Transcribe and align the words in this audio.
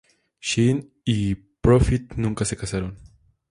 Sheen 0.39 0.93
y 1.05 1.35
Profit 1.35 2.13
nunca 2.15 2.43
se 2.43 2.57
casaron. 2.57 2.97